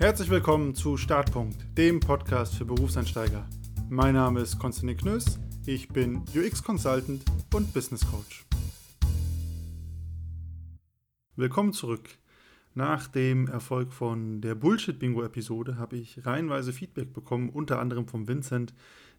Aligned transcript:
Herzlich 0.00 0.30
willkommen 0.30 0.74
zu 0.74 0.96
Startpunkt, 0.96 1.76
dem 1.76 2.00
Podcast 2.00 2.54
für 2.54 2.64
Berufseinsteiger. 2.64 3.46
Mein 3.90 4.14
Name 4.14 4.40
ist 4.40 4.58
Konstantin 4.58 4.96
Knöss, 4.96 5.38
ich 5.66 5.88
bin 5.88 6.24
UX 6.34 6.62
Consultant 6.62 7.22
und 7.52 7.74
Business 7.74 8.10
Coach. 8.10 8.46
Willkommen 11.36 11.74
zurück. 11.74 12.08
Nach 12.72 13.08
dem 13.08 13.46
Erfolg 13.48 13.92
von 13.92 14.40
der 14.40 14.54
Bullshit-Bingo-Episode 14.54 15.76
habe 15.76 15.98
ich 15.98 16.24
reihenweise 16.24 16.72
Feedback 16.72 17.12
bekommen, 17.12 17.50
unter 17.50 17.78
anderem 17.78 18.08
von 18.08 18.26
Vincent, 18.26 18.72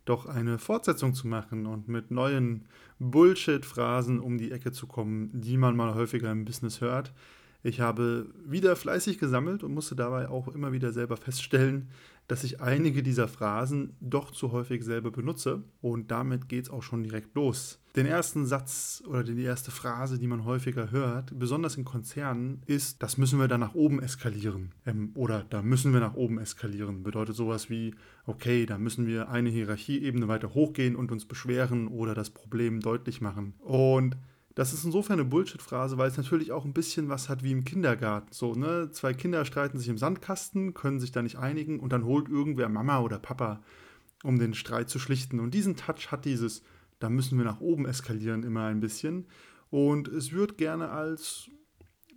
doch 0.05 0.25
eine 0.25 0.57
Fortsetzung 0.57 1.13
zu 1.13 1.27
machen 1.27 1.68
und 1.68 1.89
mit 1.89 2.09
neuen 2.09 2.66
Bullshit-Phrasen 2.98 4.20
um 4.20 4.39
die 4.39 4.52
Ecke 4.52 4.71
zu 4.71 4.88
kommen, 4.88 5.29
die 5.32 5.57
man 5.57 5.75
mal 5.75 5.93
häufiger 5.93 6.32
im 6.32 6.43
Business 6.43 6.82
hört. 6.82 7.13
Ich 7.64 7.80
habe 7.80 8.28
wieder 8.46 8.75
fleißig 8.75 9.20
gesammelt 9.20 9.64
und 9.64 9.73
musste 9.73 9.96
dabei 9.96 10.30
auch 10.30 10.48
immer 10.48 10.71
wieder 10.71 10.91
selber 10.91 11.18
feststellen, 11.18 11.89
dass 12.28 12.43
ich 12.46 12.61
einige 12.61 13.04
dieser 13.04 13.28
Phrasen 13.28 13.97
doch 14.00 14.32
zu 14.32 14.54
häufig 14.54 14.86
selber 14.86 15.11
benutze. 15.11 15.64
Und 15.82 16.11
damit 16.11 16.47
geht 16.47 16.66
es 16.66 16.69
auch 16.69 16.82
schon 16.82 17.04
direkt 17.04 17.36
los. 17.36 17.79
Den 17.97 18.05
ersten 18.05 18.46
Satz 18.46 19.04
oder 19.05 19.24
die 19.24 19.43
erste 19.43 19.69
Phrase, 19.69 20.18
die 20.18 20.28
man 20.28 20.46
häufiger 20.46 20.92
hört, 20.92 21.38
besonders 21.38 21.75
in 21.75 21.83
Konzernen, 21.83 22.61
ist, 22.68 23.04
das 23.04 23.18
müssen 23.18 23.38
wir 23.38 23.50
dann 23.50 23.60
nach 23.60 23.75
oben 23.75 24.02
eskalieren. 24.02 24.71
Ähm, 24.86 25.11
oder 25.16 25.43
da 25.50 25.61
müssen 25.61 25.91
wir 25.91 26.00
nach 26.00 26.14
oben 26.14 26.39
eskalieren. 26.39 27.04
Bedeutet 27.04 27.36
sowas 27.36 27.69
wie, 27.69 27.93
okay, 28.25 28.66
da 28.66 28.78
müssen 28.78 29.07
wir 29.07 29.28
eine 29.28 29.50
Hierarchieebene 29.50 30.30
weiter 30.30 30.54
hochgehen 30.54 30.96
und 30.96 31.11
uns 31.11 31.25
beschweren 31.25 31.89
oder 31.89 32.14
das 32.14 32.30
Problem 32.30 32.80
deutlich 32.80 33.19
machen. 33.19 33.55
Und 33.59 34.16
das 34.55 34.73
ist 34.73 34.83
insofern 34.83 35.19
eine 35.19 35.30
Bullshit-Phrase, 35.30 35.97
weil 35.97 36.09
es 36.09 36.17
natürlich 36.17 36.52
auch 36.52 36.66
ein 36.66 36.73
bisschen 36.73 37.09
was 37.09 37.30
hat 37.30 37.44
wie 37.44 37.52
im 37.52 37.64
Kindergarten. 37.64 38.28
So, 38.31 38.53
ne? 38.53 38.89
Zwei 38.91 39.14
Kinder 39.14 39.45
streiten 39.45 39.77
sich 39.77 39.88
im 39.88 39.97
Sandkasten, 39.97 40.73
können 40.73 41.00
sich 41.00 41.11
da 41.11 41.22
nicht 41.22 41.38
einigen 41.38 41.80
und 41.80 41.94
dann 41.94 42.05
holt 42.05 42.27
irgendwer 42.27 42.67
Mama 42.67 43.00
oder 43.00 43.19
Papa, 43.19 43.61
um 44.23 44.39
den 44.39 44.53
Streit 44.53 44.89
zu 44.89 44.99
schlichten. 44.99 45.39
Und 45.39 45.53
diesen 45.53 45.77
Touch 45.77 46.11
hat 46.11 46.25
dieses, 46.25 46.63
da 46.99 47.09
müssen 47.09 47.38
wir 47.38 47.45
nach 47.45 47.61
oben 47.61 47.85
eskalieren, 47.85 48.44
immer 48.44 48.66
ein 48.66 48.81
bisschen. 48.81 49.27
Und 49.69 50.09
es 50.09 50.33
wird 50.33 50.57
gerne 50.57 50.89
als, 50.89 51.49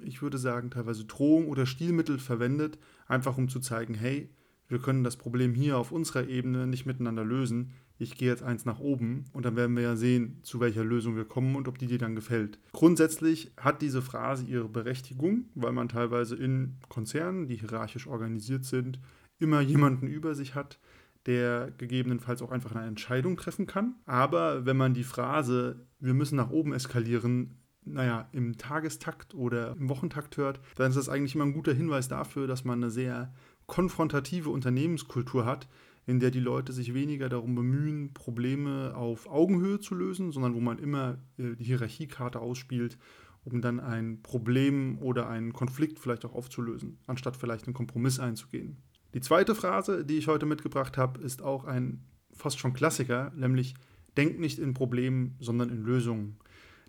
ich 0.00 0.20
würde 0.20 0.38
sagen, 0.38 0.70
teilweise 0.70 1.04
Drohung 1.04 1.48
oder 1.48 1.66
Stilmittel 1.66 2.18
verwendet, 2.18 2.78
einfach 3.06 3.38
um 3.38 3.48
zu 3.48 3.60
zeigen, 3.60 3.94
hey, 3.94 4.28
wir 4.68 4.78
können 4.78 5.04
das 5.04 5.16
Problem 5.16 5.54
hier 5.54 5.78
auf 5.78 5.92
unserer 5.92 6.28
Ebene 6.28 6.66
nicht 6.66 6.86
miteinander 6.86 7.24
lösen 7.24 7.72
ich 7.98 8.16
gehe 8.16 8.28
jetzt 8.28 8.42
eins 8.42 8.64
nach 8.64 8.80
oben 8.80 9.24
und 9.32 9.44
dann 9.44 9.56
werden 9.56 9.76
wir 9.76 9.82
ja 9.82 9.96
sehen, 9.96 10.40
zu 10.42 10.60
welcher 10.60 10.84
Lösung 10.84 11.16
wir 11.16 11.24
kommen 11.24 11.54
und 11.54 11.68
ob 11.68 11.78
die 11.78 11.86
dir 11.86 11.98
dann 11.98 12.16
gefällt. 12.16 12.58
Grundsätzlich 12.72 13.52
hat 13.56 13.82
diese 13.82 14.02
Phrase 14.02 14.44
ihre 14.44 14.68
Berechtigung, 14.68 15.44
weil 15.54 15.72
man 15.72 15.88
teilweise 15.88 16.34
in 16.34 16.76
Konzernen, 16.88 17.46
die 17.46 17.56
hierarchisch 17.56 18.06
organisiert 18.06 18.64
sind, 18.64 18.98
immer 19.38 19.60
jemanden 19.60 20.08
über 20.08 20.34
sich 20.34 20.54
hat, 20.54 20.80
der 21.26 21.70
gegebenenfalls 21.78 22.42
auch 22.42 22.50
einfach 22.50 22.74
eine 22.74 22.86
Entscheidung 22.86 23.36
treffen 23.36 23.66
kann. 23.66 23.94
Aber 24.06 24.66
wenn 24.66 24.76
man 24.76 24.92
die 24.92 25.04
Phrase, 25.04 25.86
wir 26.00 26.14
müssen 26.14 26.36
nach 26.36 26.50
oben 26.50 26.72
eskalieren, 26.72 27.58
naja, 27.86 28.28
im 28.32 28.56
Tagestakt 28.56 29.34
oder 29.34 29.76
im 29.76 29.88
Wochentakt 29.88 30.36
hört, 30.36 30.60
dann 30.76 30.90
ist 30.90 30.96
das 30.96 31.08
eigentlich 31.08 31.34
immer 31.34 31.44
ein 31.44 31.52
guter 31.52 31.72
Hinweis 31.72 32.08
dafür, 32.08 32.46
dass 32.46 32.64
man 32.64 32.82
eine 32.82 32.90
sehr 32.90 33.32
konfrontative 33.66 34.50
Unternehmenskultur 34.50 35.44
hat, 35.46 35.68
in 36.06 36.20
der 36.20 36.30
die 36.30 36.40
Leute 36.40 36.72
sich 36.72 36.92
weniger 36.92 37.28
darum 37.28 37.54
bemühen, 37.54 38.12
Probleme 38.12 38.94
auf 38.94 39.26
Augenhöhe 39.28 39.80
zu 39.80 39.94
lösen, 39.94 40.32
sondern 40.32 40.54
wo 40.54 40.60
man 40.60 40.78
immer 40.78 41.18
äh, 41.38 41.56
die 41.56 41.64
Hierarchiekarte 41.64 42.40
ausspielt, 42.40 42.98
um 43.44 43.60
dann 43.60 43.80
ein 43.80 44.22
Problem 44.22 44.98
oder 44.98 45.28
einen 45.28 45.52
Konflikt 45.52 45.98
vielleicht 45.98 46.24
auch 46.24 46.34
aufzulösen, 46.34 46.98
anstatt 47.06 47.36
vielleicht 47.36 47.66
einen 47.66 47.74
Kompromiss 47.74 48.18
einzugehen. 48.18 48.82
Die 49.14 49.20
zweite 49.20 49.54
Phrase, 49.54 50.04
die 50.04 50.18
ich 50.18 50.26
heute 50.26 50.46
mitgebracht 50.46 50.98
habe, 50.98 51.20
ist 51.20 51.42
auch 51.42 51.64
ein 51.64 52.04
fast 52.32 52.58
schon 52.58 52.72
Klassiker, 52.72 53.32
nämlich 53.36 53.74
denk 54.16 54.38
nicht 54.40 54.58
in 54.58 54.74
Problemen, 54.74 55.36
sondern 55.40 55.70
in 55.70 55.84
Lösungen. 55.84 56.38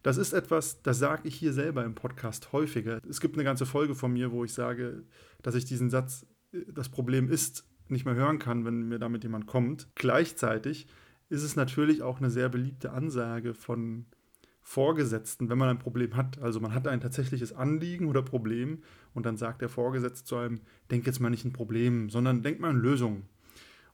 Das 0.02 0.18
ist 0.18 0.34
etwas, 0.34 0.82
das 0.84 1.00
sage 1.00 1.28
ich 1.28 1.36
hier 1.36 1.54
selber 1.54 1.84
im 1.84 1.96
Podcast 1.96 2.52
häufiger. 2.52 3.00
Es 3.10 3.20
gibt 3.22 3.36
eine 3.36 3.44
ganze 3.44 3.66
Folge 3.66 3.96
von 3.96 4.14
mir, 4.14 4.32
wo 4.32 4.44
ich 4.44 4.54
sage, 4.54 5.04
dass 5.42 5.56
ich 5.56 5.66
diesen 5.66 5.90
Satz, 5.90 6.26
das 6.74 6.90
Problem 6.90 7.30
ist, 7.30 7.68
nicht 7.88 8.06
mehr 8.06 8.16
hören 8.16 8.40
kann, 8.40 8.66
wenn 8.66 8.88
mir 8.88 9.00
damit 9.00 9.24
jemand 9.24 9.46
kommt. 9.48 9.88
Gleichzeitig 9.96 10.88
ist 11.30 11.44
es 11.44 11.56
natürlich 11.56 12.02
auch 12.02 12.20
eine 12.20 12.30
sehr 12.30 12.50
beliebte 12.50 12.92
Ansage 12.92 13.54
von 13.54 14.06
Vorgesetzten, 14.62 15.50
wenn 15.50 15.60
man 15.60 15.70
ein 15.70 15.80
Problem 15.80 16.16
hat. 16.16 16.40
Also 16.40 16.60
man 16.60 16.74
hat 16.74 16.88
ein 16.88 17.00
tatsächliches 17.02 17.54
Anliegen 17.54 18.08
oder 18.08 18.24
Problem 18.24 18.82
und 19.14 19.26
dann 19.26 19.38
sagt 19.38 19.62
der 19.62 19.70
Vorgesetzte 19.70 20.26
zu 20.26 20.38
einem, 20.38 20.62
denk 20.90 21.06
jetzt 21.06 21.20
mal 21.20 21.30
nicht 21.30 21.46
ein 21.46 21.54
Problem, 21.54 22.10
sondern 22.10 22.42
denk 22.42 22.60
mal 22.60 22.70
an 22.70 22.80
Lösungen. 22.80 23.24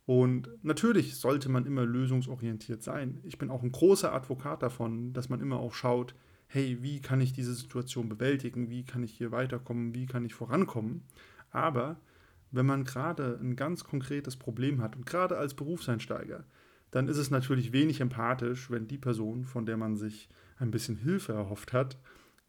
Und 0.05 0.49
natürlich 0.63 1.17
sollte 1.17 1.49
man 1.49 1.65
immer 1.65 1.85
lösungsorientiert 1.85 2.83
sein. 2.83 3.19
Ich 3.23 3.37
bin 3.37 3.49
auch 3.49 3.63
ein 3.63 3.71
großer 3.71 4.13
Advokat 4.13 4.63
davon, 4.63 5.13
dass 5.13 5.29
man 5.29 5.41
immer 5.41 5.57
auch 5.57 5.73
schaut, 5.73 6.15
hey, 6.47 6.77
wie 6.81 7.01
kann 7.01 7.21
ich 7.21 7.33
diese 7.33 7.53
Situation 7.53 8.09
bewältigen, 8.09 8.69
wie 8.69 8.83
kann 8.83 9.03
ich 9.03 9.13
hier 9.13 9.31
weiterkommen, 9.31 9.93
wie 9.93 10.05
kann 10.05 10.25
ich 10.25 10.33
vorankommen. 10.33 11.03
Aber 11.51 11.99
wenn 12.51 12.65
man 12.65 12.83
gerade 12.83 13.39
ein 13.41 13.55
ganz 13.55 13.83
konkretes 13.83 14.37
Problem 14.37 14.81
hat 14.81 14.95
und 14.95 15.05
gerade 15.05 15.37
als 15.37 15.53
Berufseinsteiger, 15.53 16.45
dann 16.91 17.07
ist 17.07 17.17
es 17.17 17.31
natürlich 17.31 17.71
wenig 17.71 18.01
empathisch, 18.01 18.69
wenn 18.69 18.87
die 18.87 18.97
Person, 18.97 19.45
von 19.45 19.65
der 19.65 19.77
man 19.77 19.95
sich 19.95 20.29
ein 20.57 20.71
bisschen 20.71 20.97
Hilfe 20.97 21.33
erhofft 21.33 21.73
hat, 21.73 21.97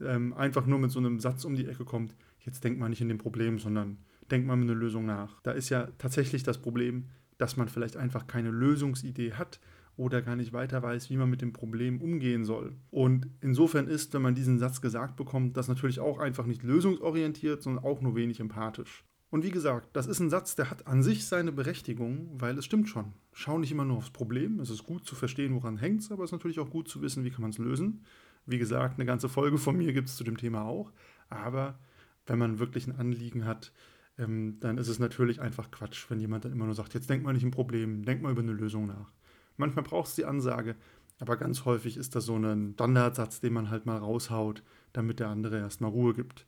ähm, 0.00 0.32
einfach 0.34 0.66
nur 0.66 0.78
mit 0.78 0.90
so 0.90 0.98
einem 0.98 1.20
Satz 1.20 1.44
um 1.44 1.54
die 1.54 1.66
Ecke 1.66 1.84
kommt, 1.84 2.14
jetzt 2.40 2.64
denkt 2.64 2.80
man 2.80 2.90
nicht 2.90 3.00
in 3.00 3.08
dem 3.08 3.18
Problem, 3.18 3.58
sondern 3.58 3.98
denkt 4.30 4.46
man 4.46 4.58
mit 4.58 4.68
einer 4.68 4.78
Lösung 4.78 5.06
nach. 5.06 5.40
Da 5.42 5.52
ist 5.52 5.68
ja 5.68 5.88
tatsächlich 5.98 6.42
das 6.42 6.58
Problem, 6.58 7.08
dass 7.38 7.56
man 7.56 7.69
vielleicht 7.69 7.96
einfach 7.96 8.26
keine 8.26 8.50
Lösungsidee 8.50 9.34
hat 9.34 9.60
oder 9.96 10.22
gar 10.22 10.36
nicht 10.36 10.52
weiter 10.52 10.82
weiß, 10.82 11.10
wie 11.10 11.16
man 11.16 11.30
mit 11.30 11.42
dem 11.42 11.52
Problem 11.52 12.00
umgehen 12.00 12.44
soll. 12.44 12.74
Und 12.90 13.28
insofern 13.40 13.86
ist, 13.86 14.14
wenn 14.14 14.22
man 14.22 14.34
diesen 14.34 14.58
Satz 14.58 14.80
gesagt 14.80 15.16
bekommt, 15.16 15.56
das 15.56 15.69
natürlich 15.69 16.00
auch 16.00 16.19
einfach 16.19 16.46
nicht 16.46 16.62
lösungsorientiert, 16.62 17.62
sondern 17.62 17.84
auch 17.84 18.00
nur 18.00 18.16
wenig 18.16 18.40
empathisch. 18.40 19.04
Und 19.32 19.44
wie 19.44 19.50
gesagt, 19.50 19.88
das 19.94 20.09
ist 20.09 20.20
ein 20.20 20.28
Satz, 20.28 20.56
der 20.56 20.69
hat 20.70 20.87
an 20.87 21.03
sich 21.03 21.25
seine 21.25 21.53
Berechtigung, 21.53 22.28
weil 22.34 22.59
es 22.59 22.66
stimmt 22.66 22.91
schon. 22.91 23.15
Schau 23.32 23.59
nicht 23.59 23.72
immer 23.72 23.87
nur 23.87 23.97
aufs 23.97 24.10
Problem. 24.10 24.60
Es 24.60 24.69
ist 24.69 24.84
gut 24.84 25.06
zu 25.06 25.15
verstehen, 25.15 25.54
woran 25.54 25.78
hängt 25.78 26.03
es, 26.03 26.12
aber 26.12 26.22
es 26.22 26.28
ist 26.28 26.32
natürlich 26.32 26.60
auch 26.60 26.69
gut 26.69 26.87
zu 26.87 27.00
wissen, 27.00 27.25
wie 27.25 27.31
kann 27.31 27.41
man 27.41 27.50
es 27.50 27.56
lösen. 27.56 28.04
Wie 28.44 28.59
gesagt, 28.59 28.98
eine 28.98 29.06
ganze 29.06 29.31
Folge 29.31 29.56
von 29.56 29.75
mir 29.75 29.94
gibt 29.94 30.10
es 30.10 30.16
zu 30.16 30.25
dem 30.25 30.37
Thema 30.37 30.66
auch. 30.66 30.93
Aber 31.31 31.78
wenn 32.26 32.38
man 32.38 32.59
wirklich 32.59 32.87
ein 32.87 32.94
Anliegen 32.94 33.47
hat, 33.47 33.72
ähm, 34.19 34.59
dann 34.60 34.76
ist 34.76 34.88
es 34.88 34.98
natürlich 34.98 35.41
einfach 35.41 35.70
Quatsch, 35.70 36.10
wenn 36.10 36.20
jemand 36.20 36.44
dann 36.44 36.53
immer 36.53 36.66
nur 36.66 36.75
sagt, 36.75 36.93
jetzt 36.93 37.09
denk 37.09 37.22
mal 37.22 37.32
nicht 37.32 37.44
ein 37.44 37.53
Problem, 37.53 38.04
denk 38.04 38.20
mal 38.20 38.32
über 38.32 38.43
eine 38.43 38.53
Lösung 38.53 38.87
nach. 38.87 39.12
Manchmal 39.56 39.84
braucht 39.87 40.09
es 40.09 40.14
die 40.14 40.26
Ansage, 40.26 40.76
aber 41.20 41.38
ganz 41.38 41.64
häufig 41.64 41.97
ist 41.97 42.14
das 42.14 42.26
so 42.26 42.37
ein 42.37 42.75
Standardsatz, 42.75 43.41
den 43.41 43.54
man 43.54 43.70
halt 43.70 43.87
mal 43.87 43.97
raushaut, 43.97 44.62
damit 44.93 45.20
der 45.20 45.28
andere 45.28 45.56
erstmal 45.56 45.91
Ruhe 45.91 46.12
gibt. 46.12 46.47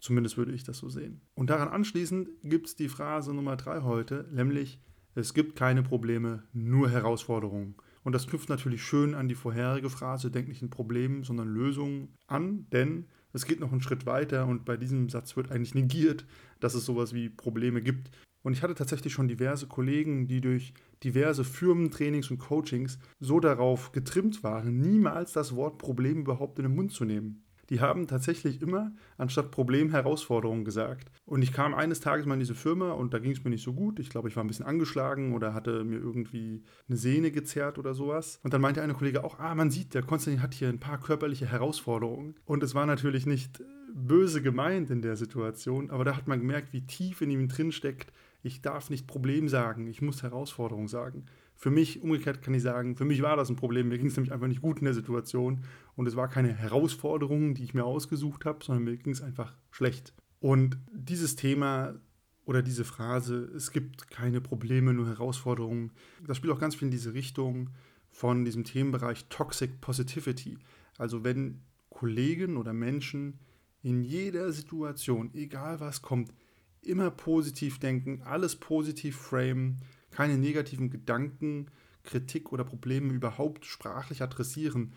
Zumindest 0.00 0.38
würde 0.38 0.52
ich 0.52 0.64
das 0.64 0.78
so 0.78 0.88
sehen. 0.88 1.20
Und 1.34 1.50
daran 1.50 1.68
anschließend 1.68 2.30
gibt 2.42 2.66
es 2.68 2.76
die 2.76 2.88
Phrase 2.88 3.34
Nummer 3.34 3.56
drei 3.56 3.82
heute, 3.82 4.26
nämlich 4.32 4.80
es 5.14 5.34
gibt 5.34 5.56
keine 5.56 5.82
Probleme, 5.82 6.44
nur 6.52 6.88
Herausforderungen. 6.90 7.74
Und 8.02 8.14
das 8.14 8.26
knüpft 8.26 8.48
natürlich 8.48 8.82
schön 8.82 9.14
an 9.14 9.28
die 9.28 9.34
vorherige 9.34 9.90
Phrase, 9.90 10.30
denk 10.30 10.48
nicht 10.48 10.62
in 10.62 10.70
Problemen, 10.70 11.22
sondern 11.22 11.48
Lösungen 11.48 12.14
an, 12.26 12.66
denn 12.70 13.06
es 13.34 13.44
geht 13.44 13.60
noch 13.60 13.72
einen 13.72 13.82
Schritt 13.82 14.06
weiter 14.06 14.46
und 14.46 14.64
bei 14.64 14.78
diesem 14.78 15.10
Satz 15.10 15.36
wird 15.36 15.50
eigentlich 15.50 15.74
negiert, 15.74 16.24
dass 16.60 16.74
es 16.74 16.86
sowas 16.86 17.12
wie 17.12 17.28
Probleme 17.28 17.82
gibt. 17.82 18.10
Und 18.42 18.54
ich 18.54 18.62
hatte 18.62 18.74
tatsächlich 18.74 19.12
schon 19.12 19.28
diverse 19.28 19.66
Kollegen, 19.66 20.26
die 20.26 20.40
durch 20.40 20.72
diverse 21.04 21.44
Firmentrainings 21.44 22.30
und 22.30 22.38
Coachings 22.38 22.98
so 23.18 23.38
darauf 23.38 23.92
getrimmt 23.92 24.42
waren, 24.42 24.80
niemals 24.80 25.34
das 25.34 25.54
Wort 25.54 25.76
Problem 25.76 26.20
überhaupt 26.20 26.58
in 26.58 26.64
den 26.64 26.74
Mund 26.74 26.92
zu 26.92 27.04
nehmen 27.04 27.44
die 27.70 27.80
haben 27.80 28.06
tatsächlich 28.06 28.60
immer 28.60 28.92
anstatt 29.16 29.50
Problem 29.50 29.90
Herausforderungen 29.90 30.64
gesagt. 30.64 31.10
Und 31.24 31.42
ich 31.42 31.52
kam 31.52 31.72
eines 31.72 32.00
Tages 32.00 32.26
mal 32.26 32.34
in 32.34 32.40
diese 32.40 32.54
Firma 32.54 32.92
und 32.92 33.14
da 33.14 33.18
ging 33.18 33.30
es 33.30 33.44
mir 33.44 33.50
nicht 33.50 33.62
so 33.62 33.72
gut. 33.72 34.00
Ich 34.00 34.10
glaube, 34.10 34.28
ich 34.28 34.36
war 34.36 34.44
ein 34.44 34.48
bisschen 34.48 34.66
angeschlagen 34.66 35.32
oder 35.34 35.54
hatte 35.54 35.84
mir 35.84 35.98
irgendwie 35.98 36.62
eine 36.88 36.96
Sehne 36.96 37.30
gezerrt 37.30 37.78
oder 37.78 37.94
sowas. 37.94 38.40
Und 38.42 38.52
dann 38.52 38.60
meinte 38.60 38.82
eine 38.82 38.94
Kollege 38.94 39.24
auch, 39.24 39.38
ah, 39.38 39.54
man 39.54 39.70
sieht, 39.70 39.94
der 39.94 40.02
Konstantin 40.02 40.42
hat 40.42 40.52
hier 40.52 40.68
ein 40.68 40.80
paar 40.80 40.98
körperliche 40.98 41.46
Herausforderungen. 41.46 42.34
Und 42.44 42.62
es 42.62 42.74
war 42.74 42.86
natürlich 42.86 43.24
nicht 43.24 43.62
böse 43.94 44.42
gemeint 44.42 44.90
in 44.90 45.02
der 45.02 45.16
Situation, 45.16 45.90
aber 45.90 46.04
da 46.04 46.16
hat 46.16 46.28
man 46.28 46.40
gemerkt, 46.40 46.72
wie 46.72 46.86
tief 46.86 47.20
in 47.20 47.30
ihm 47.30 47.48
drin 47.48 47.72
steckt, 47.72 48.12
ich 48.42 48.62
darf 48.62 48.90
nicht 48.90 49.06
Problem 49.06 49.48
sagen, 49.48 49.86
ich 49.86 50.00
muss 50.00 50.22
Herausforderung 50.22 50.88
sagen. 50.88 51.26
Für 51.60 51.70
mich, 51.70 52.00
umgekehrt 52.00 52.40
kann 52.40 52.54
ich 52.54 52.62
sagen, 52.62 52.96
für 52.96 53.04
mich 53.04 53.20
war 53.20 53.36
das 53.36 53.50
ein 53.50 53.56
Problem. 53.56 53.90
Mir 53.90 53.98
ging 53.98 54.06
es 54.06 54.16
nämlich 54.16 54.32
einfach 54.32 54.46
nicht 54.46 54.62
gut 54.62 54.78
in 54.78 54.86
der 54.86 54.94
Situation. 54.94 55.60
Und 55.94 56.06
es 56.06 56.16
war 56.16 56.26
keine 56.26 56.54
Herausforderung, 56.54 57.52
die 57.52 57.64
ich 57.64 57.74
mir 57.74 57.84
ausgesucht 57.84 58.46
habe, 58.46 58.64
sondern 58.64 58.84
mir 58.84 58.96
ging 58.96 59.12
es 59.12 59.20
einfach 59.20 59.54
schlecht. 59.70 60.14
Und 60.40 60.78
dieses 60.90 61.36
Thema 61.36 62.00
oder 62.46 62.62
diese 62.62 62.86
Phrase, 62.86 63.44
es 63.54 63.72
gibt 63.72 64.08
keine 64.08 64.40
Probleme, 64.40 64.94
nur 64.94 65.06
Herausforderungen, 65.06 65.92
das 66.26 66.38
spielt 66.38 66.54
auch 66.54 66.58
ganz 66.58 66.76
viel 66.76 66.86
in 66.86 66.92
diese 66.92 67.12
Richtung 67.12 67.68
von 68.08 68.46
diesem 68.46 68.64
Themenbereich 68.64 69.26
Toxic 69.28 69.82
Positivity. 69.82 70.56
Also 70.96 71.24
wenn 71.24 71.60
Kollegen 71.90 72.56
oder 72.56 72.72
Menschen 72.72 73.38
in 73.82 74.02
jeder 74.02 74.50
Situation, 74.52 75.30
egal 75.34 75.78
was 75.78 76.00
kommt, 76.00 76.32
immer 76.80 77.10
positiv 77.10 77.78
denken, 77.78 78.22
alles 78.22 78.56
positiv 78.56 79.16
framen, 79.18 79.82
keine 80.10 80.38
negativen 80.38 80.90
Gedanken, 80.90 81.66
Kritik 82.02 82.52
oder 82.52 82.64
Probleme 82.64 83.12
überhaupt 83.12 83.64
sprachlich 83.64 84.22
adressieren. 84.22 84.92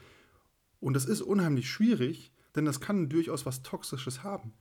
Und 0.79 0.93
das 0.93 1.05
ist 1.05 1.21
unheimlich 1.21 1.69
schwierig, 1.69 2.31
denn 2.55 2.65
das 2.65 2.79
kann 2.79 3.09
durchaus 3.09 3.45
was 3.45 3.63
Toxisches 3.63 4.23
haben. 4.23 4.53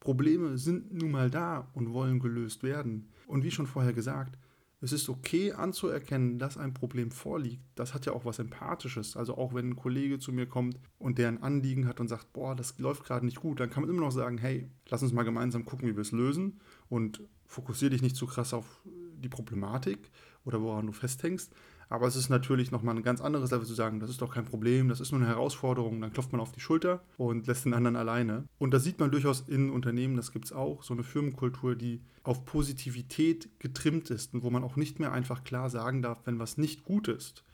Probleme 0.00 0.58
sind 0.58 0.92
nun 0.92 1.10
mal 1.10 1.30
da 1.30 1.68
und 1.74 1.92
wollen 1.92 2.20
gelöst 2.20 2.62
werden. 2.62 3.10
Und 3.26 3.42
wie 3.42 3.50
schon 3.50 3.66
vorher 3.66 3.92
gesagt, 3.92 4.38
es 4.80 4.92
ist 4.92 5.08
okay 5.08 5.52
anzuerkennen, 5.52 6.38
dass 6.38 6.58
ein 6.58 6.74
Problem 6.74 7.10
vorliegt. 7.10 7.62
Das 7.74 7.94
hat 7.94 8.04
ja 8.04 8.12
auch 8.12 8.24
was 8.24 8.38
Empathisches. 8.38 9.16
Also 9.16 9.36
auch 9.36 9.54
wenn 9.54 9.70
ein 9.70 9.76
Kollege 9.76 10.18
zu 10.18 10.32
mir 10.32 10.46
kommt 10.46 10.78
und 10.98 11.18
der 11.18 11.28
ein 11.28 11.42
Anliegen 11.42 11.88
hat 11.88 11.98
und 11.98 12.08
sagt, 12.08 12.32
boah, 12.34 12.54
das 12.54 12.78
läuft 12.78 13.04
gerade 13.04 13.24
nicht 13.24 13.40
gut, 13.40 13.58
dann 13.58 13.70
kann 13.70 13.82
man 13.82 13.90
immer 13.90 14.02
noch 14.02 14.12
sagen, 14.12 14.38
hey, 14.38 14.70
lass 14.88 15.02
uns 15.02 15.12
mal 15.12 15.22
gemeinsam 15.22 15.64
gucken, 15.64 15.88
wie 15.88 15.96
wir 15.96 16.02
es 16.02 16.12
lösen 16.12 16.60
und 16.88 17.22
fokussiere 17.46 17.90
dich 17.90 18.02
nicht 18.02 18.16
zu 18.16 18.26
krass 18.26 18.52
auf 18.52 18.80
die 19.20 19.28
Problematik 19.28 20.10
oder 20.44 20.60
woran 20.62 20.86
du 20.86 20.92
festhängst, 20.92 21.52
aber 21.88 22.06
es 22.06 22.16
ist 22.16 22.30
natürlich 22.30 22.72
nochmal 22.72 22.96
ein 22.96 23.02
ganz 23.02 23.20
anderes 23.20 23.50
Level 23.52 23.66
zu 23.66 23.74
sagen, 23.74 24.00
das 24.00 24.10
ist 24.10 24.20
doch 24.20 24.34
kein 24.34 24.44
Problem, 24.44 24.88
das 24.88 25.00
ist 25.00 25.12
nur 25.12 25.20
eine 25.20 25.28
Herausforderung, 25.28 26.00
dann 26.00 26.12
klopft 26.12 26.32
man 26.32 26.40
auf 26.40 26.50
die 26.50 26.60
Schulter 26.60 27.02
und 27.16 27.46
lässt 27.46 27.64
den 27.64 27.74
anderen 27.74 27.94
alleine. 27.94 28.44
Und 28.58 28.74
das 28.74 28.82
sieht 28.82 28.98
man 28.98 29.12
durchaus 29.12 29.42
in 29.42 29.70
Unternehmen, 29.70 30.16
das 30.16 30.32
gibt 30.32 30.46
es 30.46 30.52
auch, 30.52 30.82
so 30.82 30.94
eine 30.94 31.04
Firmenkultur, 31.04 31.76
die 31.76 32.00
auf 32.24 32.44
Positivität 32.44 33.48
getrimmt 33.60 34.10
ist 34.10 34.34
und 34.34 34.42
wo 34.42 34.50
man 34.50 34.64
auch 34.64 34.74
nicht 34.74 34.98
mehr 34.98 35.12
einfach 35.12 35.44
klar 35.44 35.70
sagen 35.70 36.02
darf, 36.02 36.22
wenn 36.24 36.40
was 36.40 36.58
nicht 36.58 36.84
gut 36.84 37.06
ist, 37.06 37.44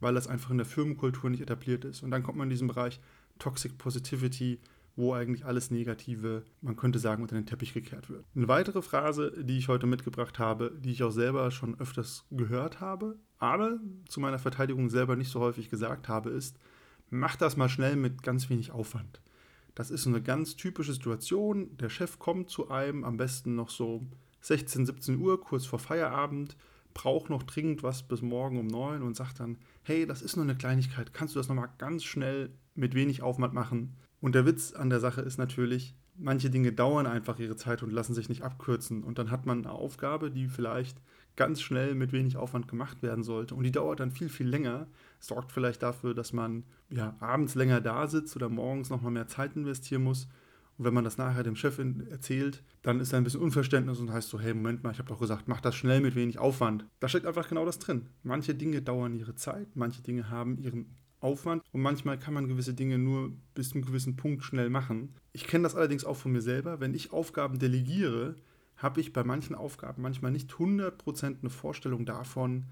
weil 0.00 0.14
das 0.14 0.26
einfach 0.26 0.50
in 0.50 0.58
der 0.58 0.66
Firmenkultur 0.66 1.28
nicht 1.28 1.42
etabliert 1.42 1.84
ist. 1.84 2.02
Und 2.02 2.10
dann 2.10 2.22
kommt 2.22 2.38
man 2.38 2.46
in 2.46 2.50
diesen 2.50 2.68
Bereich 2.68 2.98
Toxic 3.38 3.76
Positivity, 3.76 4.58
wo 4.96 5.14
eigentlich 5.14 5.44
alles 5.44 5.70
Negative, 5.70 6.44
man 6.60 6.76
könnte 6.76 6.98
sagen, 6.98 7.22
unter 7.22 7.34
den 7.34 7.46
Teppich 7.46 7.72
gekehrt 7.72 8.10
wird. 8.10 8.24
Eine 8.34 8.48
weitere 8.48 8.82
Phrase, 8.82 9.32
die 9.42 9.58
ich 9.58 9.68
heute 9.68 9.86
mitgebracht 9.86 10.38
habe, 10.38 10.72
die 10.78 10.92
ich 10.92 11.02
auch 11.02 11.10
selber 11.10 11.50
schon 11.50 11.78
öfters 11.80 12.24
gehört 12.30 12.80
habe, 12.80 13.18
aber 13.38 13.78
zu 14.08 14.20
meiner 14.20 14.38
Verteidigung 14.38 14.90
selber 14.90 15.16
nicht 15.16 15.30
so 15.30 15.40
häufig 15.40 15.70
gesagt 15.70 16.08
habe, 16.08 16.30
ist, 16.30 16.58
mach 17.10 17.36
das 17.36 17.56
mal 17.56 17.68
schnell 17.68 17.96
mit 17.96 18.22
ganz 18.22 18.50
wenig 18.50 18.70
Aufwand. 18.70 19.20
Das 19.74 19.90
ist 19.90 20.06
eine 20.06 20.22
ganz 20.22 20.56
typische 20.56 20.92
Situation. 20.92 21.76
Der 21.78 21.88
Chef 21.88 22.18
kommt 22.18 22.50
zu 22.50 22.70
einem, 22.70 23.04
am 23.04 23.16
besten 23.16 23.54
noch 23.54 23.70
so 23.70 24.06
16, 24.42 24.86
17 24.86 25.18
Uhr, 25.18 25.40
kurz 25.40 25.64
vor 25.64 25.78
Feierabend, 25.78 26.56
braucht 26.94 27.30
noch 27.30 27.42
dringend 27.42 27.82
was 27.82 28.02
bis 28.02 28.20
morgen 28.20 28.58
um 28.58 28.66
9 28.66 29.02
und 29.02 29.16
sagt 29.16 29.40
dann, 29.40 29.56
hey, 29.82 30.06
das 30.06 30.20
ist 30.20 30.36
nur 30.36 30.44
eine 30.44 30.56
Kleinigkeit, 30.56 31.14
kannst 31.14 31.34
du 31.34 31.40
das 31.40 31.48
nochmal 31.48 31.70
ganz 31.78 32.04
schnell 32.04 32.50
mit 32.74 32.94
wenig 32.94 33.22
Aufwand 33.22 33.54
machen? 33.54 33.96
Und 34.22 34.36
der 34.36 34.46
Witz 34.46 34.72
an 34.72 34.88
der 34.88 35.00
Sache 35.00 35.20
ist 35.20 35.36
natürlich, 35.36 35.96
manche 36.16 36.48
Dinge 36.48 36.72
dauern 36.72 37.06
einfach 37.06 37.40
ihre 37.40 37.56
Zeit 37.56 37.82
und 37.82 37.90
lassen 37.90 38.14
sich 38.14 38.28
nicht 38.28 38.42
abkürzen. 38.42 39.02
Und 39.02 39.18
dann 39.18 39.32
hat 39.32 39.46
man 39.46 39.58
eine 39.58 39.72
Aufgabe, 39.72 40.30
die 40.30 40.46
vielleicht 40.46 40.96
ganz 41.34 41.60
schnell 41.60 41.96
mit 41.96 42.12
wenig 42.12 42.36
Aufwand 42.36 42.68
gemacht 42.68 43.02
werden 43.02 43.24
sollte. 43.24 43.56
Und 43.56 43.64
die 43.64 43.72
dauert 43.72 43.98
dann 43.98 44.12
viel, 44.12 44.28
viel 44.28 44.46
länger, 44.46 44.86
sorgt 45.18 45.50
vielleicht 45.50 45.82
dafür, 45.82 46.14
dass 46.14 46.32
man 46.32 46.62
ja, 46.88 47.16
abends 47.18 47.56
länger 47.56 47.80
da 47.80 48.06
sitzt 48.06 48.36
oder 48.36 48.48
morgens 48.48 48.90
nochmal 48.90 49.10
mehr 49.10 49.26
Zeit 49.26 49.56
investieren 49.56 50.04
muss. 50.04 50.28
Und 50.78 50.84
wenn 50.84 50.94
man 50.94 51.02
das 51.02 51.18
nachher 51.18 51.42
dem 51.42 51.56
Chef 51.56 51.80
erzählt, 52.08 52.62
dann 52.82 53.00
ist 53.00 53.12
da 53.12 53.16
ein 53.16 53.24
bisschen 53.24 53.40
Unverständnis 53.40 53.98
und 53.98 54.12
heißt 54.12 54.28
so, 54.28 54.38
hey, 54.38 54.54
Moment 54.54 54.84
mal, 54.84 54.92
ich 54.92 54.98
habe 55.00 55.08
doch 55.08 55.18
gesagt, 55.18 55.48
mach 55.48 55.60
das 55.60 55.74
schnell 55.74 56.00
mit 56.00 56.14
wenig 56.14 56.38
Aufwand. 56.38 56.86
Da 57.00 57.08
steckt 57.08 57.26
einfach 57.26 57.48
genau 57.48 57.64
das 57.64 57.80
drin. 57.80 58.06
Manche 58.22 58.54
Dinge 58.54 58.82
dauern 58.82 59.16
ihre 59.16 59.34
Zeit, 59.34 59.74
manche 59.74 60.00
Dinge 60.00 60.30
haben 60.30 60.58
ihren 60.58 60.94
Aufwand 61.22 61.62
und 61.72 61.80
manchmal 61.80 62.18
kann 62.18 62.34
man 62.34 62.48
gewisse 62.48 62.74
Dinge 62.74 62.98
nur 62.98 63.32
bis 63.54 63.70
zu 63.70 63.76
einem 63.76 63.86
gewissen 63.86 64.16
Punkt 64.16 64.44
schnell 64.44 64.70
machen. 64.70 65.14
Ich 65.32 65.46
kenne 65.46 65.64
das 65.64 65.74
allerdings 65.74 66.04
auch 66.04 66.16
von 66.16 66.32
mir 66.32 66.42
selber. 66.42 66.80
Wenn 66.80 66.94
ich 66.94 67.12
Aufgaben 67.12 67.58
delegiere, 67.58 68.36
habe 68.76 69.00
ich 69.00 69.12
bei 69.12 69.24
manchen 69.24 69.54
Aufgaben 69.54 70.02
manchmal 70.02 70.32
nicht 70.32 70.50
100% 70.52 71.40
eine 71.40 71.50
Vorstellung 71.50 72.04
davon, 72.04 72.64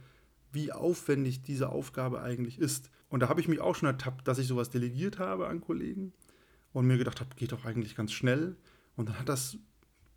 wie 0.52 0.72
aufwendig 0.72 1.42
diese 1.42 1.68
Aufgabe 1.68 2.22
eigentlich 2.22 2.58
ist. 2.58 2.90
Und 3.08 3.20
da 3.20 3.28
habe 3.28 3.40
ich 3.40 3.48
mich 3.48 3.60
auch 3.60 3.74
schon 3.74 3.88
ertappt, 3.88 4.26
dass 4.26 4.38
ich 4.38 4.46
sowas 4.46 4.70
delegiert 4.70 5.18
habe 5.18 5.46
an 5.46 5.60
Kollegen 5.60 6.12
und 6.72 6.86
mir 6.86 6.98
gedacht 6.98 7.20
habe, 7.20 7.36
geht 7.36 7.52
doch 7.52 7.64
eigentlich 7.64 7.94
ganz 7.94 8.12
schnell. 8.12 8.56
Und 8.96 9.08
dann 9.08 9.18
hat 9.18 9.28
das 9.28 9.58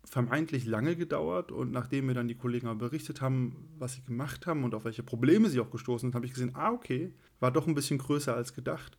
vermeintlich 0.04 0.66
lange 0.66 0.96
gedauert 0.96 1.50
und 1.50 1.72
nachdem 1.72 2.06
mir 2.06 2.14
dann 2.14 2.28
die 2.28 2.34
Kollegen 2.34 2.76
berichtet 2.78 3.20
haben, 3.20 3.68
was 3.78 3.94
sie 3.94 4.02
gemacht 4.02 4.46
haben 4.46 4.64
und 4.64 4.74
auf 4.74 4.84
welche 4.84 5.02
Probleme 5.02 5.48
sie 5.48 5.60
auch 5.60 5.70
gestoßen 5.70 6.08
sind, 6.08 6.14
habe 6.14 6.26
ich 6.26 6.32
gesehen, 6.32 6.54
ah, 6.54 6.72
okay, 6.72 7.12
war 7.40 7.50
doch 7.50 7.66
ein 7.66 7.74
bisschen 7.74 7.98
größer 7.98 8.34
als 8.34 8.54
gedacht, 8.54 8.96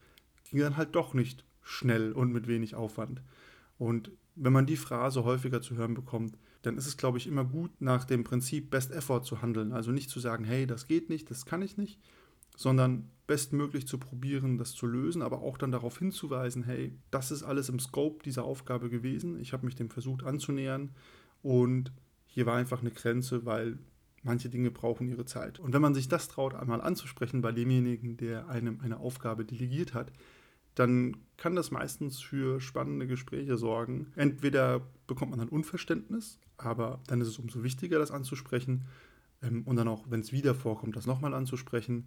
ging 0.49 0.59
dann 0.59 0.77
halt 0.77 0.95
doch 0.95 1.13
nicht 1.13 1.45
schnell 1.61 2.11
und 2.11 2.31
mit 2.31 2.47
wenig 2.47 2.75
Aufwand. 2.75 3.21
Und 3.77 4.11
wenn 4.35 4.53
man 4.53 4.65
die 4.65 4.77
Phrase 4.77 5.23
häufiger 5.23 5.61
zu 5.61 5.75
hören 5.75 5.93
bekommt, 5.93 6.37
dann 6.61 6.77
ist 6.77 6.87
es, 6.87 6.97
glaube 6.97 7.17
ich, 7.17 7.27
immer 7.27 7.45
gut, 7.45 7.71
nach 7.79 8.05
dem 8.05 8.23
Prinzip 8.23 8.71
Best 8.71 8.91
Effort 8.91 9.23
zu 9.23 9.41
handeln. 9.41 9.71
Also 9.71 9.91
nicht 9.91 10.09
zu 10.09 10.19
sagen, 10.19 10.45
hey, 10.45 10.65
das 10.65 10.87
geht 10.87 11.09
nicht, 11.09 11.29
das 11.29 11.45
kann 11.45 11.61
ich 11.61 11.77
nicht, 11.77 11.99
sondern 12.55 13.09
bestmöglich 13.27 13.87
zu 13.87 13.97
probieren, 13.97 14.57
das 14.57 14.73
zu 14.73 14.85
lösen, 14.85 15.21
aber 15.21 15.41
auch 15.41 15.57
dann 15.57 15.71
darauf 15.71 15.97
hinzuweisen, 15.97 16.63
hey, 16.63 16.93
das 17.11 17.31
ist 17.31 17.43
alles 17.43 17.69
im 17.69 17.79
Scope 17.79 18.23
dieser 18.23 18.43
Aufgabe 18.43 18.89
gewesen. 18.89 19.39
Ich 19.39 19.53
habe 19.53 19.65
mich 19.65 19.75
dem 19.75 19.89
versucht 19.89 20.23
anzunähern 20.23 20.91
und 21.41 21.91
hier 22.27 22.45
war 22.45 22.55
einfach 22.55 22.81
eine 22.81 22.91
Grenze, 22.91 23.45
weil 23.45 23.79
manche 24.23 24.49
Dinge 24.49 24.71
brauchen 24.71 25.07
ihre 25.07 25.25
Zeit. 25.25 25.59
Und 25.59 25.73
wenn 25.73 25.81
man 25.81 25.93
sich 25.93 26.07
das 26.07 26.27
traut, 26.27 26.53
einmal 26.53 26.81
anzusprechen 26.81 27.41
bei 27.41 27.51
demjenigen, 27.51 28.17
der 28.17 28.49
einem 28.49 28.79
eine 28.81 28.99
Aufgabe 28.99 29.45
delegiert 29.45 29.93
hat, 29.93 30.11
dann 30.75 31.17
kann 31.37 31.55
das 31.55 31.71
meistens 31.71 32.19
für 32.19 32.59
spannende 32.59 33.07
Gespräche 33.07 33.57
sorgen. 33.57 34.11
Entweder 34.15 34.81
bekommt 35.07 35.31
man 35.31 35.39
dann 35.39 35.49
Unverständnis, 35.49 36.39
aber 36.57 36.99
dann 37.07 37.21
ist 37.21 37.29
es 37.29 37.39
umso 37.39 37.63
wichtiger, 37.63 37.97
das 37.97 38.11
anzusprechen 38.11 38.85
ähm, 39.41 39.63
und 39.65 39.77
dann 39.77 39.87
auch, 39.87 40.05
wenn 40.09 40.19
es 40.19 40.33
wieder 40.33 40.53
vorkommt, 40.53 40.95
das 40.95 41.05
nochmal 41.05 41.33
anzusprechen 41.33 42.05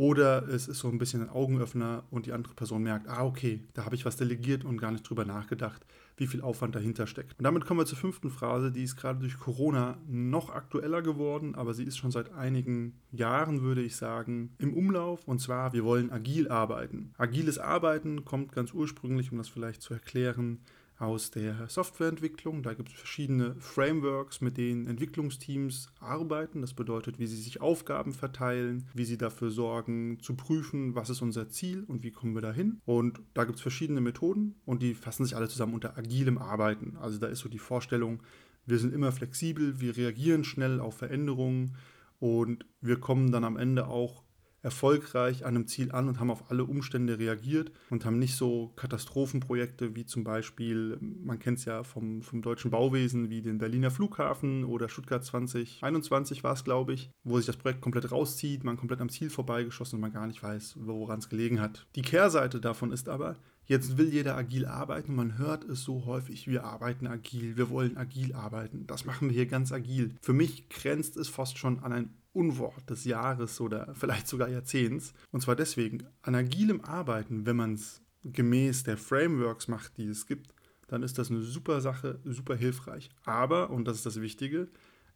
oder 0.00 0.48
es 0.48 0.66
ist 0.66 0.78
so 0.78 0.88
ein 0.88 0.96
bisschen 0.96 1.20
ein 1.20 1.28
Augenöffner 1.28 2.04
und 2.10 2.24
die 2.24 2.32
andere 2.32 2.54
Person 2.54 2.82
merkt, 2.82 3.06
ah, 3.06 3.22
okay, 3.22 3.60
da 3.74 3.84
habe 3.84 3.94
ich 3.94 4.06
was 4.06 4.16
delegiert 4.16 4.64
und 4.64 4.78
gar 4.78 4.92
nicht 4.92 5.06
drüber 5.06 5.26
nachgedacht, 5.26 5.84
wie 6.16 6.26
viel 6.26 6.40
Aufwand 6.40 6.74
dahinter 6.74 7.06
steckt. 7.06 7.38
Und 7.38 7.44
damit 7.44 7.66
kommen 7.66 7.80
wir 7.80 7.84
zur 7.84 7.98
fünften 7.98 8.30
Phrase, 8.30 8.72
die 8.72 8.82
ist 8.82 8.96
gerade 8.96 9.18
durch 9.18 9.38
Corona 9.38 9.98
noch 10.08 10.48
aktueller 10.48 11.02
geworden, 11.02 11.54
aber 11.54 11.74
sie 11.74 11.84
ist 11.84 11.98
schon 11.98 12.10
seit 12.10 12.32
einigen 12.32 12.94
Jahren, 13.12 13.60
würde 13.60 13.82
ich 13.82 13.94
sagen, 13.94 14.54
im 14.56 14.72
Umlauf. 14.72 15.28
Und 15.28 15.42
zwar, 15.42 15.74
wir 15.74 15.84
wollen 15.84 16.10
agil 16.10 16.48
arbeiten. 16.48 17.12
Agiles 17.18 17.58
Arbeiten 17.58 18.24
kommt 18.24 18.52
ganz 18.52 18.72
ursprünglich, 18.72 19.32
um 19.32 19.36
das 19.36 19.50
vielleicht 19.50 19.82
zu 19.82 19.92
erklären, 19.92 20.60
aus 21.00 21.30
der 21.30 21.68
Softwareentwicklung. 21.68 22.62
Da 22.62 22.74
gibt 22.74 22.90
es 22.90 22.94
verschiedene 22.94 23.54
Frameworks, 23.58 24.40
mit 24.40 24.58
denen 24.58 24.86
Entwicklungsteams 24.86 25.88
arbeiten. 25.98 26.60
Das 26.60 26.74
bedeutet, 26.74 27.18
wie 27.18 27.26
sie 27.26 27.40
sich 27.40 27.60
Aufgaben 27.60 28.12
verteilen, 28.12 28.88
wie 28.94 29.04
sie 29.04 29.16
dafür 29.16 29.50
sorgen, 29.50 30.18
zu 30.20 30.36
prüfen, 30.36 30.94
was 30.94 31.08
ist 31.08 31.22
unser 31.22 31.48
Ziel 31.48 31.84
und 31.84 32.02
wie 32.02 32.10
kommen 32.10 32.34
wir 32.34 32.42
dahin. 32.42 32.80
Und 32.84 33.20
da 33.32 33.44
gibt 33.44 33.56
es 33.56 33.62
verschiedene 33.62 34.00
Methoden 34.00 34.56
und 34.66 34.82
die 34.82 34.94
fassen 34.94 35.24
sich 35.24 35.36
alle 35.36 35.48
zusammen 35.48 35.74
unter 35.74 35.96
agilem 35.96 36.36
Arbeiten. 36.36 36.96
Also 37.00 37.18
da 37.18 37.28
ist 37.28 37.40
so 37.40 37.48
die 37.48 37.58
Vorstellung, 37.58 38.22
wir 38.66 38.78
sind 38.78 38.92
immer 38.92 39.10
flexibel, 39.10 39.80
wir 39.80 39.96
reagieren 39.96 40.44
schnell 40.44 40.80
auf 40.80 40.98
Veränderungen 40.98 41.76
und 42.18 42.66
wir 42.82 43.00
kommen 43.00 43.32
dann 43.32 43.44
am 43.44 43.56
Ende 43.56 43.86
auch 43.86 44.22
erfolgreich 44.62 45.44
an 45.44 45.56
einem 45.56 45.66
Ziel 45.66 45.92
an 45.92 46.08
und 46.08 46.20
haben 46.20 46.30
auf 46.30 46.50
alle 46.50 46.64
Umstände 46.64 47.18
reagiert 47.18 47.72
und 47.90 48.04
haben 48.04 48.18
nicht 48.18 48.36
so 48.36 48.72
Katastrophenprojekte 48.76 49.96
wie 49.96 50.04
zum 50.04 50.24
Beispiel, 50.24 50.98
man 51.00 51.38
kennt 51.38 51.58
es 51.58 51.64
ja 51.64 51.82
vom, 51.82 52.22
vom 52.22 52.42
deutschen 52.42 52.70
Bauwesen, 52.70 53.30
wie 53.30 53.42
den 53.42 53.58
Berliner 53.58 53.90
Flughafen 53.90 54.64
oder 54.64 54.88
Stuttgart 54.88 55.24
2021 55.24 56.44
war 56.44 56.52
es, 56.52 56.64
glaube 56.64 56.92
ich, 56.92 57.10
wo 57.24 57.36
sich 57.36 57.46
das 57.46 57.56
Projekt 57.56 57.80
komplett 57.80 58.10
rauszieht, 58.10 58.64
man 58.64 58.76
komplett 58.76 59.00
am 59.00 59.08
Ziel 59.08 59.30
vorbeigeschossen 59.30 59.96
und 59.96 60.02
man 60.02 60.12
gar 60.12 60.26
nicht 60.26 60.42
weiß, 60.42 60.76
woran 60.80 61.18
es 61.18 61.28
gelegen 61.28 61.60
hat. 61.60 61.86
Die 61.96 62.02
Kehrseite 62.02 62.60
davon 62.60 62.92
ist 62.92 63.08
aber, 63.08 63.36
Jetzt 63.70 63.96
will 63.98 64.12
jeder 64.12 64.36
agil 64.36 64.66
arbeiten. 64.66 65.14
Man 65.14 65.38
hört 65.38 65.62
es 65.62 65.84
so 65.84 66.04
häufig, 66.04 66.48
wir 66.48 66.64
arbeiten 66.64 67.06
agil, 67.06 67.56
wir 67.56 67.70
wollen 67.70 67.96
agil 67.96 68.34
arbeiten. 68.34 68.84
Das 68.88 69.04
machen 69.04 69.28
wir 69.28 69.34
hier 69.34 69.46
ganz 69.46 69.70
agil. 69.70 70.16
Für 70.22 70.32
mich 70.32 70.68
grenzt 70.68 71.16
es 71.16 71.28
fast 71.28 71.56
schon 71.56 71.78
an 71.78 71.92
ein 71.92 72.14
Unwort 72.32 72.88
des 72.88 73.04
Jahres 73.04 73.60
oder 73.60 73.94
vielleicht 73.94 74.28
sogar 74.28 74.48
Jahrzehnts. 74.48 75.12
Und 75.32 75.40
zwar 75.42 75.56
deswegen, 75.56 76.04
an 76.22 76.34
agilem 76.34 76.80
Arbeiten, 76.82 77.46
wenn 77.46 77.56
man 77.56 77.74
es 77.74 78.02
gemäß 78.24 78.84
der 78.84 78.96
Frameworks 78.96 79.68
macht, 79.68 79.96
die 79.96 80.06
es 80.06 80.26
gibt, 80.26 80.54
dann 80.86 81.02
ist 81.02 81.18
das 81.18 81.30
eine 81.30 81.40
super 81.40 81.80
Sache, 81.80 82.20
super 82.24 82.56
hilfreich. 82.56 83.10
Aber, 83.24 83.70
und 83.70 83.86
das 83.86 83.98
ist 83.98 84.06
das 84.06 84.20
Wichtige, 84.20 84.68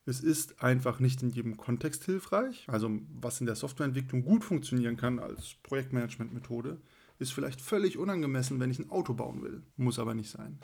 es 0.06 0.20
ist 0.20 0.62
einfach 0.62 1.00
nicht 1.00 1.22
in 1.22 1.30
jedem 1.30 1.56
Kontext 1.56 2.04
hilfreich. 2.04 2.64
Also 2.68 2.90
was 3.20 3.40
in 3.40 3.46
der 3.46 3.56
Softwareentwicklung 3.56 4.22
gut 4.22 4.44
funktionieren 4.44 4.96
kann 4.96 5.18
als 5.18 5.54
Projektmanagement-Methode, 5.62 6.80
ist 7.18 7.32
vielleicht 7.32 7.60
völlig 7.60 7.96
unangemessen, 7.96 8.60
wenn 8.60 8.70
ich 8.70 8.78
ein 8.78 8.90
Auto 8.90 9.14
bauen 9.14 9.42
will. 9.42 9.62
Muss 9.76 9.98
aber 9.98 10.14
nicht 10.14 10.30
sein. 10.30 10.58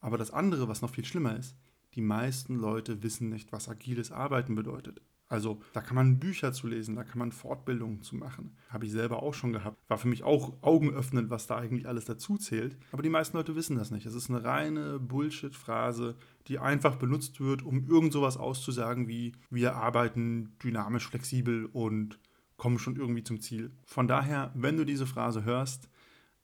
Aber 0.00 0.18
das 0.18 0.30
andere, 0.30 0.68
was 0.68 0.82
noch 0.82 0.90
viel 0.90 1.04
schlimmer 1.04 1.36
ist, 1.36 1.56
die 1.94 2.00
meisten 2.00 2.56
Leute 2.56 3.02
wissen 3.02 3.30
nicht, 3.30 3.52
was 3.52 3.68
agiles 3.68 4.12
Arbeiten 4.12 4.54
bedeutet. 4.54 5.00
Also 5.28 5.60
da 5.72 5.80
kann 5.80 5.94
man 5.94 6.18
Bücher 6.18 6.52
zu 6.52 6.66
lesen, 6.66 6.96
da 6.96 7.04
kann 7.04 7.18
man 7.18 7.32
Fortbildungen 7.32 8.02
zu 8.02 8.16
machen. 8.16 8.56
Habe 8.70 8.86
ich 8.86 8.92
selber 8.92 9.22
auch 9.22 9.34
schon 9.34 9.52
gehabt. 9.52 9.76
War 9.88 9.98
für 9.98 10.08
mich 10.08 10.24
auch 10.24 10.54
augenöffnend, 10.62 11.28
was 11.28 11.46
da 11.46 11.56
eigentlich 11.56 11.86
alles 11.86 12.06
dazu 12.06 12.38
zählt. 12.38 12.78
Aber 12.92 13.02
die 13.02 13.10
meisten 13.10 13.36
Leute 13.36 13.54
wissen 13.54 13.76
das 13.76 13.90
nicht. 13.90 14.06
Es 14.06 14.14
ist 14.14 14.30
eine 14.30 14.42
reine 14.42 14.98
Bullshit-Phrase, 14.98 16.14
die 16.46 16.58
einfach 16.58 16.96
benutzt 16.96 17.40
wird, 17.40 17.62
um 17.62 17.86
irgend 17.88 18.12
sowas 18.12 18.38
auszusagen 18.38 19.06
wie 19.08 19.32
wir 19.50 19.76
arbeiten 19.76 20.56
dynamisch, 20.62 21.08
flexibel 21.08 21.66
und 21.66 22.18
kommen 22.56 22.78
schon 22.78 22.96
irgendwie 22.96 23.22
zum 23.22 23.40
Ziel. 23.40 23.70
Von 23.84 24.08
daher, 24.08 24.50
wenn 24.54 24.76
du 24.76 24.84
diese 24.84 25.06
Phrase 25.06 25.44
hörst, 25.44 25.88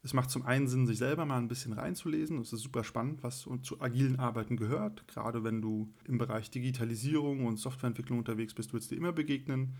es 0.05 0.13
macht 0.13 0.31
zum 0.31 0.45
einen 0.45 0.69
Sinn, 0.69 0.87
sich 0.87 0.99
selber 0.99 1.25
mal 1.25 1.39
ein 1.39 1.49
bisschen 1.49 1.73
reinzulesen. 1.73 2.39
Es 2.39 2.53
ist 2.53 2.61
super 2.61 2.85
spannend, 2.85 3.23
was 3.23 3.49
zu 3.63 3.81
agilen 3.81 4.19
Arbeiten 4.19 4.59
gehört. 4.59 5.09
Gerade 5.09 5.45
wenn 5.45 5.63
du 5.63 5.95
im 6.05 6.19
Bereich 6.19 6.51
Digitalisierung 6.51 7.47
und 7.47 7.57
Softwareentwicklung 7.57 8.19
unterwegs 8.19 8.53
bist, 8.53 8.75
wird 8.75 8.83
es 8.83 8.91
dir 8.91 8.99
immer 8.99 9.13
begegnen. 9.13 9.77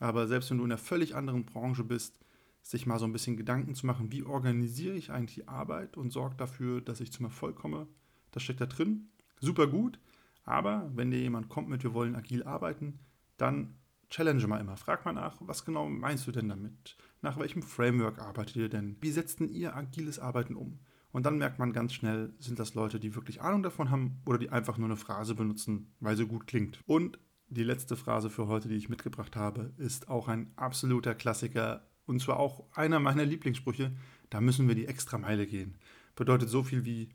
Aber 0.00 0.26
selbst 0.26 0.50
wenn 0.50 0.58
du 0.58 0.64
in 0.64 0.72
einer 0.72 0.78
völlig 0.78 1.14
anderen 1.14 1.46
Branche 1.46 1.84
bist, 1.84 2.18
sich 2.62 2.84
mal 2.84 2.98
so 2.98 3.04
ein 3.04 3.12
bisschen 3.12 3.36
Gedanken 3.36 3.76
zu 3.76 3.86
machen, 3.86 4.10
wie 4.10 4.24
organisiere 4.24 4.96
ich 4.96 5.12
eigentlich 5.12 5.36
die 5.36 5.48
Arbeit 5.48 5.96
und 5.96 6.10
sorge 6.10 6.34
dafür, 6.34 6.80
dass 6.80 7.00
ich 7.00 7.12
zum 7.12 7.26
Erfolg 7.26 7.54
komme, 7.54 7.86
das 8.32 8.42
steckt 8.42 8.60
da 8.60 8.66
drin. 8.66 9.10
Super 9.38 9.68
gut. 9.68 10.00
Aber 10.42 10.90
wenn 10.96 11.12
dir 11.12 11.20
jemand 11.20 11.48
kommt 11.48 11.68
mit, 11.68 11.84
wir 11.84 11.94
wollen 11.94 12.16
agil 12.16 12.42
arbeiten, 12.42 12.98
dann 13.36 13.76
challenge 14.10 14.46
mal 14.46 14.60
immer. 14.60 14.76
Frag 14.76 15.04
mal 15.04 15.12
nach, 15.12 15.36
was 15.40 15.64
genau 15.64 15.88
meinst 15.88 16.26
du 16.26 16.32
denn 16.32 16.48
damit? 16.48 16.96
Nach 17.22 17.38
welchem 17.38 17.62
Framework 17.62 18.18
arbeitet 18.18 18.56
ihr 18.56 18.68
denn? 18.68 18.96
Wie 19.00 19.10
setzt 19.10 19.40
denn 19.40 19.48
ihr 19.48 19.76
agiles 19.76 20.18
Arbeiten 20.18 20.56
um? 20.56 20.80
Und 21.12 21.26
dann 21.26 21.38
merkt 21.38 21.58
man 21.58 21.72
ganz 21.72 21.94
schnell, 21.94 22.34
sind 22.38 22.58
das 22.58 22.74
Leute, 22.74 23.00
die 23.00 23.14
wirklich 23.14 23.40
Ahnung 23.40 23.62
davon 23.62 23.90
haben 23.90 24.20
oder 24.26 24.38
die 24.38 24.50
einfach 24.50 24.78
nur 24.78 24.88
eine 24.88 24.96
Phrase 24.96 25.34
benutzen, 25.34 25.92
weil 26.00 26.16
sie 26.16 26.26
gut 26.26 26.46
klingt. 26.46 26.80
Und 26.86 27.18
die 27.48 27.64
letzte 27.64 27.96
Phrase 27.96 28.30
für 28.30 28.46
heute, 28.46 28.68
die 28.68 28.76
ich 28.76 28.88
mitgebracht 28.88 29.34
habe, 29.34 29.72
ist 29.76 30.08
auch 30.08 30.28
ein 30.28 30.52
absoluter 30.56 31.14
Klassiker 31.14 31.84
und 32.06 32.20
zwar 32.20 32.38
auch 32.38 32.64
einer 32.74 33.00
meiner 33.00 33.24
Lieblingssprüche. 33.24 33.92
Da 34.30 34.40
müssen 34.40 34.68
wir 34.68 34.76
die 34.76 34.86
extra 34.86 35.18
Meile 35.18 35.46
gehen. 35.46 35.76
Bedeutet 36.14 36.48
so 36.48 36.62
viel 36.62 36.84
wie, 36.84 37.10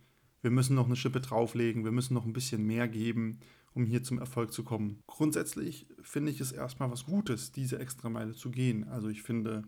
wir 0.45 0.51
müssen 0.51 0.75
noch 0.75 0.85
eine 0.85 0.95
Schippe 0.95 1.19
drauflegen, 1.19 1.83
wir 1.83 1.91
müssen 1.91 2.13
noch 2.13 2.25
ein 2.25 2.33
bisschen 2.33 2.65
mehr 2.65 2.87
geben 2.87 3.39
um 3.75 3.85
hier 3.85 4.01
zum 4.03 4.19
Erfolg 4.19 4.53
zu 4.53 4.63
kommen. 4.63 5.03
Grundsätzlich 5.05 5.85
finde 6.01 6.31
ich 6.31 6.39
es 6.39 6.51
erstmal 6.51 6.89
was 6.89 7.05
Gutes, 7.05 7.51
diese 7.51 7.77
Extrameile 7.77 8.33
zu 8.33 8.49
gehen. 8.49 8.87
Also 8.87 9.09
ich 9.09 9.21
finde, 9.21 9.63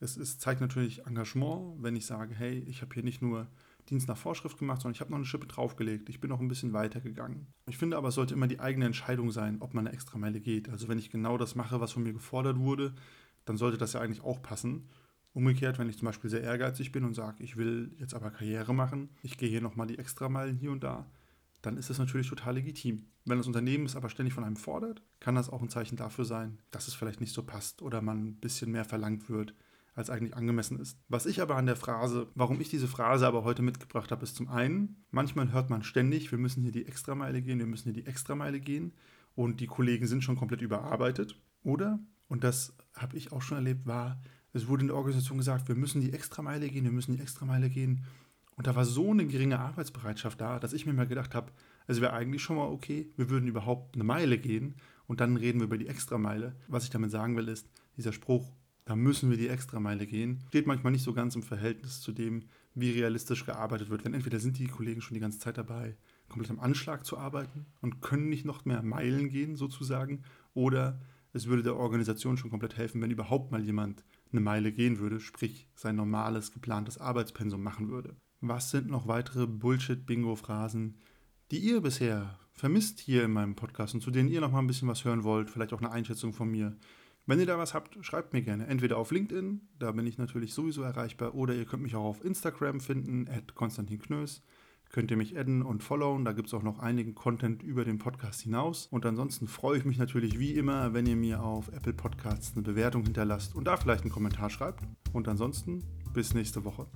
es 0.00 0.16
ist, 0.16 0.40
zeigt 0.40 0.60
natürlich 0.60 1.06
Engagement, 1.06 1.82
wenn 1.82 1.96
ich 1.96 2.06
sage, 2.06 2.34
hey, 2.34 2.58
ich 2.66 2.82
habe 2.82 2.92
hier 2.92 3.04
nicht 3.04 3.22
nur 3.22 3.46
Dienst 3.88 4.08
nach 4.08 4.16
Vorschrift 4.16 4.58
gemacht, 4.58 4.82
sondern 4.82 4.94
ich 4.94 5.00
habe 5.00 5.12
noch 5.12 5.18
eine 5.18 5.24
Schippe 5.24 5.46
draufgelegt. 5.46 6.08
Ich 6.08 6.20
bin 6.20 6.28
noch 6.28 6.40
ein 6.40 6.48
bisschen 6.48 6.72
weiter 6.72 7.00
gegangen. 7.00 7.46
Ich 7.68 7.78
finde 7.78 7.96
aber, 7.96 8.08
es 8.08 8.16
sollte 8.16 8.34
immer 8.34 8.48
die 8.48 8.58
eigene 8.58 8.84
Entscheidung 8.84 9.30
sein, 9.30 9.58
ob 9.60 9.74
man 9.74 9.86
eine 9.86 9.94
Extrameile 9.94 10.40
geht. 10.40 10.68
Also 10.68 10.88
wenn 10.88 10.98
ich 10.98 11.10
genau 11.10 11.38
das 11.38 11.54
mache, 11.54 11.80
was 11.80 11.92
von 11.92 12.02
mir 12.02 12.12
gefordert 12.12 12.58
wurde, 12.58 12.96
dann 13.44 13.56
sollte 13.56 13.78
das 13.78 13.92
ja 13.92 14.00
eigentlich 14.00 14.24
auch 14.24 14.42
passen. 14.42 14.88
Umgekehrt, 15.36 15.78
wenn 15.78 15.90
ich 15.90 15.98
zum 15.98 16.06
Beispiel 16.06 16.30
sehr 16.30 16.40
ehrgeizig 16.40 16.92
bin 16.92 17.04
und 17.04 17.12
sage, 17.12 17.44
ich 17.44 17.58
will 17.58 17.94
jetzt 17.98 18.14
aber 18.14 18.30
Karriere 18.30 18.72
machen, 18.72 19.10
ich 19.22 19.36
gehe 19.36 19.50
hier 19.50 19.60
nochmal 19.60 19.86
die 19.86 19.98
Extrameilen 19.98 20.56
hier 20.56 20.72
und 20.72 20.82
da, 20.82 21.04
dann 21.60 21.76
ist 21.76 21.90
das 21.90 21.98
natürlich 21.98 22.30
total 22.30 22.54
legitim. 22.54 23.04
Wenn 23.26 23.36
das 23.36 23.46
Unternehmen 23.46 23.84
es 23.84 23.96
aber 23.96 24.08
ständig 24.08 24.32
von 24.32 24.44
einem 24.44 24.56
fordert, 24.56 25.02
kann 25.20 25.34
das 25.34 25.50
auch 25.50 25.60
ein 25.60 25.68
Zeichen 25.68 25.96
dafür 25.96 26.24
sein, 26.24 26.62
dass 26.70 26.88
es 26.88 26.94
vielleicht 26.94 27.20
nicht 27.20 27.34
so 27.34 27.42
passt 27.42 27.82
oder 27.82 28.00
man 28.00 28.28
ein 28.28 28.36
bisschen 28.36 28.72
mehr 28.72 28.86
verlangt 28.86 29.28
wird, 29.28 29.54
als 29.94 30.08
eigentlich 30.08 30.34
angemessen 30.34 30.80
ist. 30.80 30.98
Was 31.08 31.26
ich 31.26 31.42
aber 31.42 31.56
an 31.56 31.66
der 31.66 31.76
Phrase, 31.76 32.28
warum 32.34 32.58
ich 32.62 32.70
diese 32.70 32.88
Phrase 32.88 33.26
aber 33.26 33.44
heute 33.44 33.60
mitgebracht 33.60 34.10
habe, 34.12 34.24
ist 34.24 34.36
zum 34.36 34.48
einen, 34.48 35.04
manchmal 35.10 35.52
hört 35.52 35.68
man 35.68 35.82
ständig, 35.82 36.30
wir 36.30 36.38
müssen 36.38 36.62
hier 36.62 36.72
die 36.72 36.86
Extrameile 36.86 37.42
gehen, 37.42 37.58
wir 37.58 37.66
müssen 37.66 37.92
hier 37.92 38.02
die 38.02 38.08
Extrameile 38.08 38.58
gehen 38.58 38.94
und 39.34 39.60
die 39.60 39.66
Kollegen 39.66 40.06
sind 40.06 40.24
schon 40.24 40.36
komplett 40.36 40.62
überarbeitet. 40.62 41.38
Oder, 41.62 41.98
und 42.26 42.42
das 42.42 42.74
habe 42.94 43.18
ich 43.18 43.32
auch 43.32 43.42
schon 43.42 43.58
erlebt, 43.58 43.84
war, 43.84 44.18
es 44.56 44.68
wurde 44.68 44.82
in 44.82 44.88
der 44.88 44.96
Organisation 44.96 45.38
gesagt, 45.38 45.68
wir 45.68 45.74
müssen 45.74 46.00
die 46.00 46.12
Extrameile 46.12 46.68
gehen, 46.68 46.84
wir 46.84 46.92
müssen 46.92 47.16
die 47.16 47.22
Extrameile 47.22 47.68
gehen 47.68 48.04
und 48.56 48.66
da 48.66 48.74
war 48.74 48.84
so 48.84 49.10
eine 49.10 49.26
geringe 49.26 49.58
Arbeitsbereitschaft 49.58 50.40
da, 50.40 50.58
dass 50.58 50.72
ich 50.72 50.86
mir 50.86 50.94
mal 50.94 51.06
gedacht 51.06 51.34
habe, 51.34 51.52
es 51.86 52.00
wäre 52.00 52.14
eigentlich 52.14 52.42
schon 52.42 52.56
mal 52.56 52.68
okay, 52.68 53.12
wir 53.16 53.30
würden 53.30 53.48
überhaupt 53.48 53.94
eine 53.94 54.04
Meile 54.04 54.38
gehen 54.38 54.76
und 55.06 55.20
dann 55.20 55.36
reden 55.36 55.60
wir 55.60 55.66
über 55.66 55.78
die 55.78 55.88
Extrameile. 55.88 56.56
Was 56.68 56.84
ich 56.84 56.90
damit 56.90 57.10
sagen 57.10 57.36
will, 57.36 57.48
ist, 57.48 57.68
dieser 57.96 58.12
Spruch, 58.12 58.50
da 58.86 58.96
müssen 58.96 59.30
wir 59.30 59.36
die 59.36 59.48
Extrameile 59.48 60.06
gehen, 60.06 60.42
steht 60.48 60.66
manchmal 60.66 60.92
nicht 60.92 61.04
so 61.04 61.12
ganz 61.12 61.34
im 61.34 61.42
Verhältnis 61.42 62.00
zu 62.00 62.12
dem, 62.12 62.44
wie 62.74 62.92
realistisch 62.92 63.44
gearbeitet 63.44 63.90
wird. 63.90 64.04
Denn 64.04 64.14
entweder 64.14 64.38
sind 64.38 64.58
die 64.58 64.68
Kollegen 64.68 65.00
schon 65.00 65.14
die 65.14 65.20
ganze 65.20 65.38
Zeit 65.38 65.58
dabei, 65.58 65.96
komplett 66.28 66.50
am 66.50 66.60
Anschlag 66.60 67.04
zu 67.04 67.18
arbeiten 67.18 67.66
und 67.80 68.00
können 68.00 68.28
nicht 68.28 68.44
noch 68.44 68.64
mehr 68.64 68.82
Meilen 68.82 69.28
gehen, 69.28 69.56
sozusagen, 69.56 70.22
oder 70.54 71.00
es 71.32 71.46
würde 71.46 71.62
der 71.62 71.76
Organisation 71.76 72.36
schon 72.36 72.50
komplett 72.50 72.76
helfen, 72.76 73.02
wenn 73.02 73.10
überhaupt 73.10 73.52
mal 73.52 73.62
jemand 73.62 74.04
eine 74.32 74.40
Meile 74.40 74.72
gehen 74.72 74.98
würde, 74.98 75.20
sprich 75.20 75.68
sein 75.74 75.96
normales, 75.96 76.52
geplantes 76.52 76.98
Arbeitspensum 76.98 77.62
machen 77.62 77.88
würde. 77.88 78.16
Was 78.40 78.70
sind 78.70 78.88
noch 78.88 79.08
weitere 79.08 79.46
Bullshit-Bingo-Phrasen, 79.46 80.98
die 81.50 81.58
ihr 81.58 81.80
bisher 81.80 82.38
vermisst 82.52 83.00
hier 83.00 83.24
in 83.24 83.32
meinem 83.32 83.54
Podcast 83.54 83.94
und 83.94 84.00
zu 84.00 84.10
denen 84.10 84.28
ihr 84.28 84.40
noch 84.40 84.50
mal 84.50 84.58
ein 84.58 84.66
bisschen 84.66 84.88
was 84.88 85.04
hören 85.04 85.24
wollt? 85.24 85.50
Vielleicht 85.50 85.72
auch 85.72 85.80
eine 85.80 85.90
Einschätzung 85.90 86.32
von 86.32 86.50
mir. 86.50 86.76
Wenn 87.26 87.40
ihr 87.40 87.46
da 87.46 87.58
was 87.58 87.74
habt, 87.74 87.98
schreibt 88.04 88.32
mir 88.32 88.42
gerne. 88.42 88.66
Entweder 88.66 88.98
auf 88.98 89.10
LinkedIn, 89.10 89.60
da 89.78 89.90
bin 89.92 90.06
ich 90.06 90.16
natürlich 90.16 90.54
sowieso 90.54 90.82
erreichbar, 90.82 91.34
oder 91.34 91.54
ihr 91.54 91.64
könnt 91.64 91.82
mich 91.82 91.96
auch 91.96 92.04
auf 92.04 92.24
Instagram 92.24 92.80
finden, 92.80 93.28
at 93.28 93.54
Konstantin 93.54 93.98
Knös. 93.98 94.42
Könnt 94.90 95.10
ihr 95.10 95.16
mich 95.16 95.38
adden 95.38 95.62
und 95.62 95.82
followen, 95.82 96.24
da 96.24 96.32
gibt 96.32 96.48
es 96.48 96.54
auch 96.54 96.62
noch 96.62 96.78
einigen 96.78 97.14
Content 97.14 97.62
über 97.62 97.84
den 97.84 97.98
Podcast 97.98 98.42
hinaus. 98.42 98.86
Und 98.90 99.04
ansonsten 99.04 99.46
freue 99.46 99.78
ich 99.78 99.84
mich 99.84 99.98
natürlich 99.98 100.38
wie 100.38 100.52
immer, 100.52 100.94
wenn 100.94 101.06
ihr 101.06 101.16
mir 101.16 101.42
auf 101.42 101.68
Apple 101.68 101.92
Podcasts 101.92 102.52
eine 102.54 102.62
Bewertung 102.62 103.02
hinterlasst 103.02 103.54
und 103.54 103.64
da 103.64 103.76
vielleicht 103.76 104.02
einen 104.02 104.12
Kommentar 104.12 104.50
schreibt. 104.50 104.82
Und 105.12 105.28
ansonsten 105.28 105.82
bis 106.14 106.34
nächste 106.34 106.64
Woche. 106.64 106.86